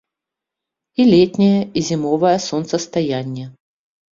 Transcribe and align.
І 1.03 1.05
летняе, 1.11 1.59
і 1.81 1.83
зімовае 1.91 2.35
сонцастаянне. 2.49 3.45